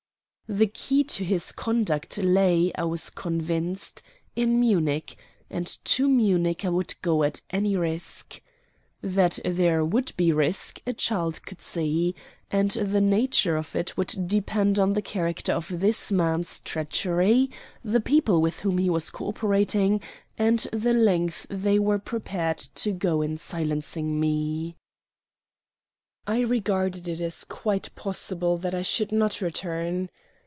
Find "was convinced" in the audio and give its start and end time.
2.83-4.01